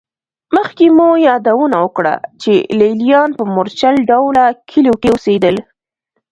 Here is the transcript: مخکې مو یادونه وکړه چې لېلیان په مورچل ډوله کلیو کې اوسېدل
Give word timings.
مخکې 0.55 0.85
مو 0.97 1.07
یادونه 1.27 1.77
وکړه 1.83 2.13
چې 2.41 2.53
لېلیان 2.79 3.29
په 3.37 3.43
مورچل 3.53 3.95
ډوله 4.09 4.43
کلیو 4.69 4.95
کې 5.01 5.09
اوسېدل 5.11 5.55